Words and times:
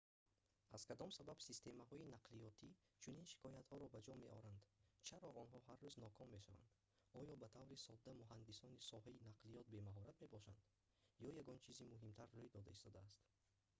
аз 0.75 0.81
кадом 0.89 1.09
сабаб 1.17 1.37
системаҳои 1.49 2.11
нақлиётӣ 2.15 2.69
чунин 3.03 3.25
шикоятҳоро 3.31 3.85
ба 3.93 3.99
ҷо 4.05 4.13
меоранд 4.23 4.61
чаро 5.07 5.29
онҳо 5.41 5.59
ҳар 5.67 5.77
рӯз 5.85 5.95
ноком 6.05 6.27
мешаванд 6.37 6.75
оё 7.19 7.33
ба 7.41 7.47
таври 7.55 7.77
сода 7.85 8.11
муҳандисони 8.21 8.85
соҳаи 8.89 9.23
нақлиёт 9.29 9.65
бемаҳорат 9.73 10.17
мебошанд 10.23 10.61
ё 11.27 11.29
ягон 11.41 11.57
чизи 11.65 11.83
муҳимтар 11.93 12.27
рӯй 12.37 12.47
дода 12.55 12.71
истодааст 12.73 13.19